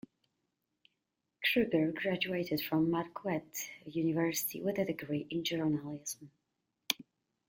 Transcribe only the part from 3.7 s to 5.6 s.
University with a degree in